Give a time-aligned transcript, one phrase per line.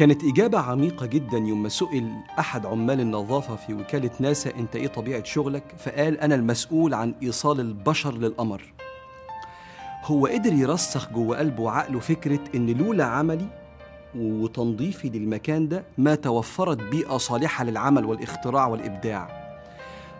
[0.00, 5.24] كانت إجابة عميقة جدا يوم سئل أحد عمال النظافة في وكالة ناسا أنت إيه طبيعة
[5.24, 8.62] شغلك؟ فقال أنا المسؤول عن إيصال البشر للقمر.
[10.04, 13.46] هو قدر يرسخ جوه قلبه وعقله فكرة إن لولا عملي
[14.14, 19.28] وتنظيفي للمكان ده ما توفرت بيئة صالحة للعمل والاختراع والإبداع.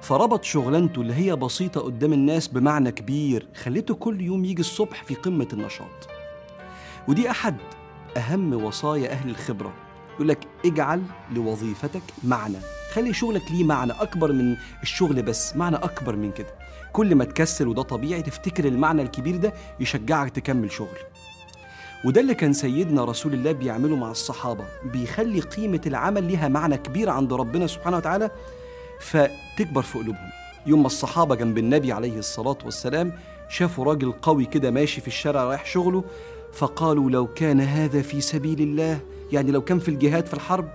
[0.00, 5.14] فربط شغلانته اللي هي بسيطة قدام الناس بمعنى كبير خليته كل يوم يجي الصبح في
[5.14, 6.08] قمة النشاط.
[7.08, 7.56] ودي أحد
[8.16, 9.72] أهم وصايا أهل الخبرة.
[10.14, 11.02] يقول لك اجعل
[11.34, 12.56] لوظيفتك معنى.
[12.92, 16.54] خلي شغلك ليه معنى أكبر من الشغل بس معنى أكبر من كده.
[16.92, 20.98] كل ما تكسل وده طبيعي تفتكر المعنى الكبير ده يشجعك تكمل شغل.
[22.04, 24.64] وده اللي كان سيدنا رسول الله بيعمله مع الصحابة.
[24.84, 28.30] بيخلي قيمة العمل ليها معنى كبير عند ربنا سبحانه وتعالى
[29.00, 30.30] فتكبر في قلوبهم.
[30.66, 33.12] يوم ما الصحابة جنب النبي عليه الصلاة والسلام
[33.48, 36.04] شافوا راجل قوي كده ماشي في الشارع رايح شغله
[36.52, 39.00] فقالوا لو كان هذا في سبيل الله
[39.32, 40.68] يعني لو كان في الجهاد في الحرب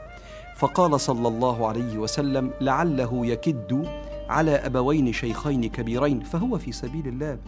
[0.55, 3.87] فقال صلى الله عليه وسلم لعله يكد
[4.29, 7.39] على أبوين شيخين كبيرين فهو في سبيل الله.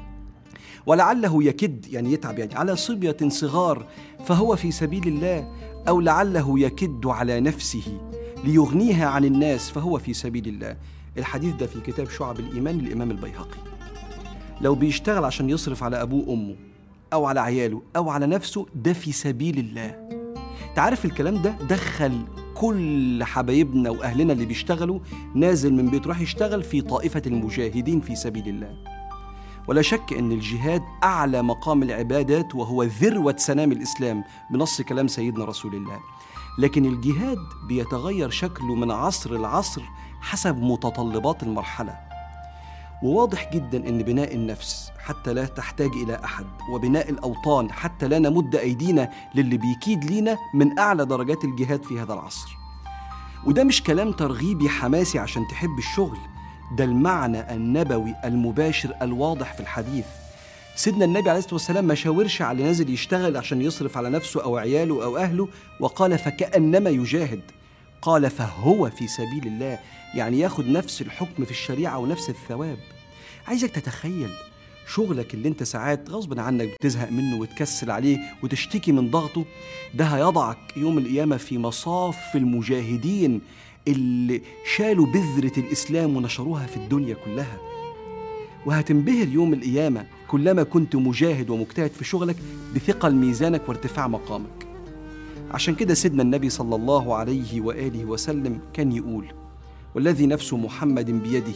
[0.85, 3.85] ولعله يكد يعني يتعب يعني على صبية صغار
[4.25, 5.51] فهو في سبيل الله.
[5.87, 7.99] أو لعله يكد على نفسه
[8.43, 10.77] ليغنيها عن الناس فهو في سبيل الله.
[11.17, 13.57] الحديث ده في كتاب شعب الإيمان للإمام البيهقي.
[14.61, 16.55] لو بيشتغل عشان يصرف على أبوه وأمه
[17.13, 20.07] أو على عياله أو على نفسه ده في سبيل الله.
[20.75, 24.99] تعرف الكلام ده؟ دخل كل حبايبنا وأهلنا اللي بيشتغلوا
[25.35, 28.77] نازل من بيت راح يشتغل في طائفة المجاهدين في سبيل الله.
[29.67, 35.75] ولا شك أن الجهاد أعلى مقام العبادات وهو ذروة سنام الإسلام بنص كلام سيدنا رسول
[35.75, 35.99] الله.
[36.59, 39.81] لكن الجهاد بيتغير شكله من عصر لعصر
[40.21, 42.06] حسب متطلبات المرحلة.
[43.03, 48.55] وواضح جدا إن بناء النفس حتى لا تحتاج إلى أحد وبناء الأوطان حتى لا نمد
[48.55, 52.57] أيدينا للي بيكيد لينا من أعلى درجات الجهاد في هذا العصر.
[53.45, 56.17] وده مش كلام ترغيبي حماسي عشان تحب الشغل
[56.77, 60.05] ده المعنى النبوي المباشر الواضح في الحديث.
[60.75, 64.57] سيدنا النبي عليه الصلاة والسلام ما شاورش على نازل يشتغل عشان يصرف على نفسه أو
[64.57, 65.47] عياله أو أهله
[65.79, 67.41] وقال فكأنما يجاهد.
[68.01, 69.79] قال فهو في سبيل الله
[70.15, 72.77] يعني ياخد نفس الحكم في الشريعة ونفس الثواب.
[73.47, 74.29] عايزك تتخيل
[74.87, 79.45] شغلك اللي انت ساعات غصب عنك بتزهق منه وتكسل عليه وتشتكي من ضغطه
[79.93, 83.41] ده هيضعك يوم القيامة في مصاف المجاهدين
[83.87, 84.41] اللي
[84.75, 87.57] شالوا بذرة الإسلام ونشروها في الدنيا كلها.
[88.65, 92.35] وهتنبهر يوم القيامة كلما كنت مجاهد ومجتهد في شغلك
[92.75, 94.66] بثقل ميزانك وارتفاع مقامك.
[95.51, 99.25] عشان كده سيدنا النبي صلى الله عليه وآله وسلم كان يقول
[99.95, 101.53] والذي نفس محمد بيده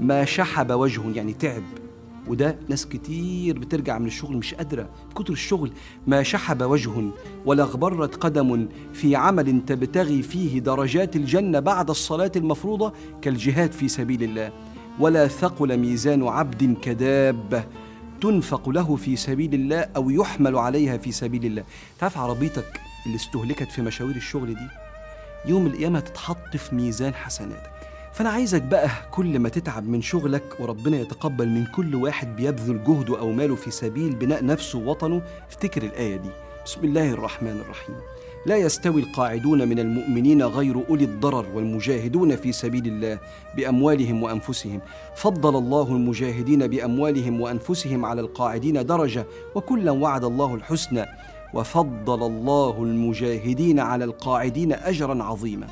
[0.00, 1.62] ما شحب وجهه يعني تعب.
[2.28, 5.72] وده ناس كتير بترجع من الشغل مش قادرة بكتر الشغل
[6.06, 6.90] ما شحب وجه
[7.46, 14.22] ولا اغبرت قدم في عمل تبتغي فيه درجات الجنة بعد الصلاة المفروضة كالجهاد في سبيل
[14.22, 14.52] الله.
[15.00, 17.64] ولا ثقل ميزان عبد كدابة
[18.20, 21.64] تنفق له في سبيل الله أو يحمل عليها في سبيل الله.
[21.98, 24.68] تعرف عربيتك اللي استهلكت في مشاوير الشغل دي
[25.46, 27.70] يوم القيامة تتحط في ميزان حسناتك.
[28.12, 33.18] فأنا عايزك بقى كل ما تتعب من شغلك وربنا يتقبل من كل واحد بيبذل جهده
[33.18, 36.30] أو ماله في سبيل بناء نفسه ووطنه افتكر الآية دي.
[36.66, 37.96] بسم الله الرحمن الرحيم.
[38.46, 43.18] لا يستوي القاعدون من المؤمنين غير أولي الضرر والمجاهدون في سبيل الله
[43.56, 44.80] بأموالهم وأنفسهم.
[45.16, 51.04] فضل الله المجاهدين بأموالهم وأنفسهم على القاعدين درجة وكلا وعد الله الحسنى.
[51.54, 55.66] وفضل الله المجاهدين على القاعدين أجرا عظيما.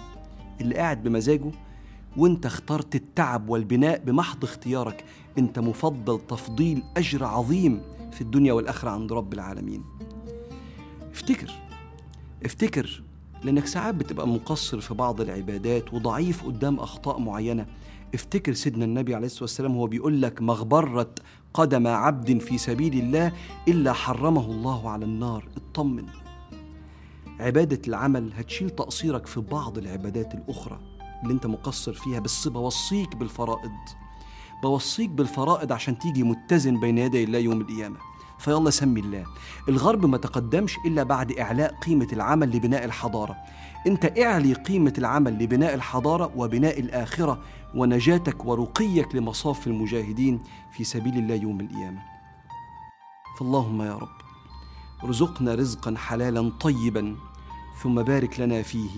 [0.61, 1.51] اللي قاعد بمزاجه
[2.17, 5.05] وانت اخترت التعب والبناء بمحض اختيارك.
[5.39, 7.81] انت مفضل تفضيل أجر عظيم
[8.13, 9.85] في الدنيا والآخرة عند رب العالمين.
[11.13, 11.51] افتكر
[12.45, 13.03] افتكر
[13.45, 17.67] لأنك ساعات بتبقى مقصر في بعض العبادات وضعيف قدام أخطاء معينة.
[18.15, 21.15] افتكر سيدنا النبي عليه الصلاة والسلام هو بيقول لك مغبره
[21.55, 23.33] قدم عبد في سبيل الله
[23.69, 26.07] إلا حرمه الله على النار اطمن.
[27.41, 30.81] عبادة العمل هتشيل تقصيرك في بعض العبادات الأخرى
[31.23, 33.71] اللي أنت مقصر فيها بس بوصيك بالفرائض.
[34.63, 37.97] بوصيك بالفرائض عشان تيجي متزن بين يدي الله يوم القيامة.
[38.43, 39.25] فيلا سمي الله.
[39.69, 43.37] الغرب ما تقدمش إلا بعد إعلاء قيمة العمل لبناء الحضارة.
[43.87, 47.43] أنت اعلي قيمة العمل لبناء الحضارة وبناء الآخرة
[47.75, 50.43] ونجاتك ورقيك لمصاف المجاهدين
[50.73, 52.03] في سبيل الله يوم القيامة.
[53.39, 54.23] فاللهم يا رب
[55.05, 57.17] ارزقنا رزقا حلالا طيبا
[57.83, 58.91] ثم بارك لنا فيه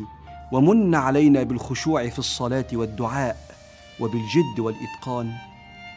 [0.52, 3.36] ومن علينا بالخشوع في الصلاة والدعاء
[4.00, 5.32] وبالجد والإتقان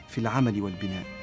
[0.07, 1.16] في العمل والبناء.